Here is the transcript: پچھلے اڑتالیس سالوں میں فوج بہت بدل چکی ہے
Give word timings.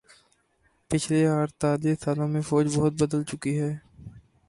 پچھلے 0.91 1.19
اڑتالیس 1.27 1.97
سالوں 2.03 2.27
میں 2.33 2.41
فوج 2.49 2.65
بہت 2.75 2.93
بدل 3.01 3.21
چکی 3.29 3.53
ہے 3.61 3.71